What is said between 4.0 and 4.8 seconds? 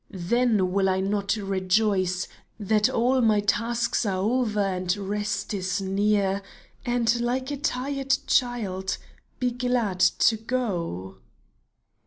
are o'er